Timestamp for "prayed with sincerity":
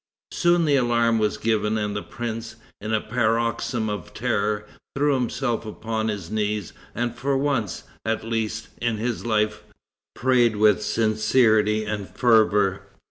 10.15-11.85